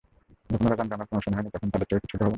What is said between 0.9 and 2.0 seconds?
আমরা প্রমোশন হয়নি, তখন তাদের